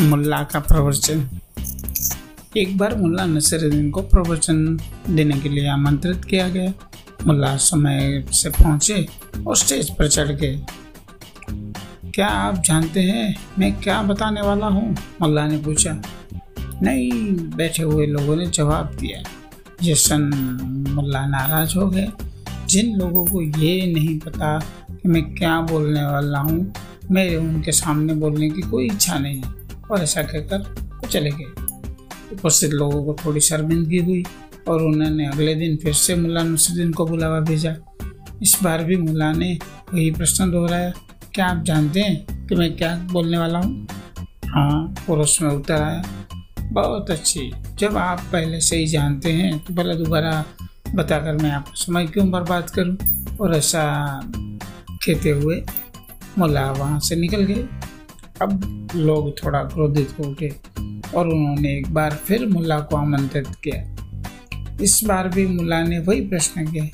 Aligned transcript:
मुल्ला 0.00 0.42
का 0.42 0.60
प्रवचन। 0.60 1.28
एक 2.56 2.78
बार 2.78 2.96
मुल्ला 2.96 3.24
नसरुद्दीन 3.24 3.90
को 3.90 4.02
प्रवचन 4.02 4.80
देने 5.10 5.40
के 5.40 5.48
लिए 5.48 5.68
आमंत्रित 5.68 6.24
किया 6.24 6.48
गया। 6.48 6.72
मुल्ला 7.26 7.56
समय 7.56 8.24
से 8.32 8.50
पहुँचे 8.50 9.08
और 9.46 9.56
स्टेज 9.56 9.90
पर 9.90 10.08
चढ़ 10.08 10.28
गए। 10.28 10.66
क्या 12.14 12.26
आप 12.26 12.62
जानते 12.64 13.00
हैं 13.00 13.36
मैं 13.58 13.80
क्या 13.80 14.02
बताने 14.02 14.40
वाला 14.40 14.66
हूँ? 14.66 14.96
मुल्ला 15.22 15.46
ने 15.46 15.58
पूछा। 15.58 16.02
नहीं, 16.82 17.12
बैठे 17.36 17.82
हुए 17.82 18.06
लोगों 18.06 18.36
ने 18.36 18.46
जवाब 18.46 18.96
दिया। 19.00 19.22
ये 19.82 19.94
सन 19.94 20.22
मुल्ला 20.88 21.26
नाराज़ 21.26 21.78
हो 21.78 21.86
गए। 21.86 22.08
जिन 22.68 22.96
लोगों 22.96 23.26
को 23.26 23.42
ये 23.42 23.92
नहीं 23.94 24.18
पता 24.18 24.58
कि 24.90 25.08
मैं 25.08 25.34
क्या 25.34 25.60
बोलने 25.60 26.04
वाला 26.04 26.38
हूँ 26.38 26.72
मेरे 27.10 27.36
उनके 27.36 27.72
सामने 27.72 28.14
बोलने 28.14 28.50
की 28.50 28.62
कोई 28.62 28.86
इच्छा 28.86 29.18
नहीं। 29.18 29.42
है 29.42 29.65
और 29.90 30.02
ऐसा 30.02 30.22
कहकर 30.22 30.58
वो 30.94 31.08
चले 31.08 31.30
गए। 31.30 32.34
उपस्थित 32.34 32.70
लोगों 32.72 33.04
को 33.04 33.16
थोड़ी 33.24 33.40
शर्मिंदगी 33.42 33.98
हुई 33.98 34.22
और 34.68 34.82
उन्होंने 34.82 35.26
अगले 35.26 35.54
दिन 35.54 35.76
फिर 35.76 35.92
से 35.94 36.14
मुला 36.16 36.42
नसरुद्दीन 36.44 36.92
को 36.92 37.06
बुलावा 37.06 37.40
भेजा। 37.40 37.74
इस 38.42 38.58
बार 38.62 38.84
भी 38.84 38.96
मुला 38.96 39.32
ने 39.32 39.52
वही 39.92 40.10
प्रश्न 40.10 40.50
दोहराया, 40.50 40.92
क्या 41.34 41.46
आप 41.46 41.62
जानते 41.64 42.00
हैं 42.00 42.46
कि 42.46 42.54
मैं 42.54 42.76
क्या 42.76 42.94
बोलने 43.12 43.38
वाला 43.38 43.58
हूँ? 43.58 43.86
हाँ 44.46 44.94
पुरुष 45.06 45.40
में 45.42 45.50
उत्तर 45.50 45.82
आया, 45.82 46.02
बहुत 46.62 47.10
अच्छी। 47.10 47.50
जब 47.78 47.96
आप 47.96 48.20
पहले 48.32 48.60
से 48.60 48.76
ही 48.76 48.86
जानते 48.86 49.32
हैं 49.32 49.58
तो 49.58 49.74
भला 49.74 49.94
दोबारा 49.94 50.44
बताकर 50.94 51.36
मैं 51.36 51.50
आपका 51.50 51.72
समय 51.76 52.06
क्यों 52.06 52.30
बर्बाद 52.30 52.70
करूँ? 52.70 52.96
और 53.40 53.54
ऐसा 53.56 53.82
कहते 54.24 55.30
हुए 55.30 55.62
मुला 56.38 56.70
वहाँ 56.72 57.00
से 57.00 57.16
निकल 57.16 57.42
गए। 57.42 57.66
अब 58.42 58.88
लोग 58.94 59.44
थोड़ा 59.44 59.62
क्रोधित 59.62 60.08
हो 60.18 60.36
गए 60.40 60.52
और 61.14 61.28
उन्होंने 61.28 61.78
एक 61.78 61.94
बार 61.94 62.10
फिर 62.10 62.46
मुल्ला 62.46 62.78
को 62.78 62.96
आमंत्रित 62.96 63.46
किया। 63.46 63.96
इस 64.82 65.00
बार 65.04 65.28
भी 65.28 65.46
मुल्ला 65.46 65.82
ने 65.82 65.98
वही 65.98 66.20
प्रश्न 66.20 66.66
किया 66.66 66.84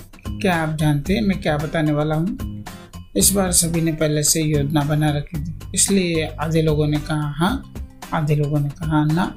क्या 0.42 0.56
आप 0.56 0.76
जानते 0.76 1.14
हैं 1.14 1.22
मैं 1.22 1.40
क्या 1.40 1.56
बताने 1.56 1.92
वाला 1.92 2.14
हूँ? 2.14 2.64
इस 3.16 3.32
बार 3.32 3.52
सभी 3.52 3.80
ने 3.80 3.92
पहले 3.92 4.22
से 4.22 4.42
योजना 4.42 4.82
बना 4.82 5.10
रखी 5.10 5.44
थी। 5.44 5.54
इसलिए 5.74 6.26
आधे 6.26 6.62
लोगों 6.62 6.86
ने 6.86 6.96
कहा 6.96 7.30
हाँ। 7.30 7.74
आधे 8.14 8.36
लोगों 8.36 8.60
ने 8.60 8.68
कहा, 8.68 9.04
ना। 9.04 9.36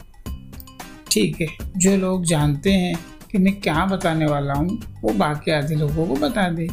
ठीक 1.12 1.42
है, 1.42 1.48
जो 1.78 1.98
लोग 1.98 2.26
जानते 2.26 2.72
हैं 2.72 3.00
कि 3.32 3.38
मैं 3.38 3.62
क्या 3.62 3.86
बताने 3.86 4.26
वाला 4.26 4.54
हूँ, 4.54 4.82
वो 5.02 5.14
बाकी 5.14 5.52
आधे 5.52 5.76
लोगों 5.76 6.08
को 6.08 6.16
बता 6.16 6.50
दे। 6.50 6.68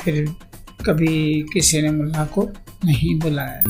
फिर 0.00 0.34
कभी 0.86 1.44
किसी 1.52 1.82
ने 1.82 1.90
मुल्ला 1.90 2.24
को 2.24 2.50
नहीं 2.84 3.18
बुलाया। 3.18 3.62